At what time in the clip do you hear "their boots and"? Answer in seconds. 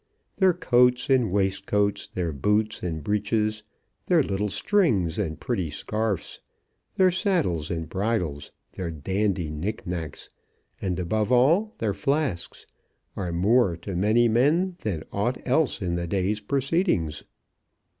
2.11-3.03